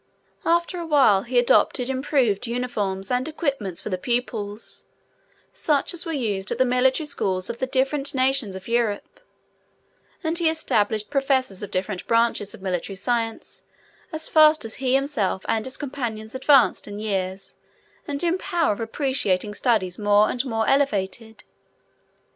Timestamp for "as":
5.93-6.07, 14.11-14.27, 14.65-14.77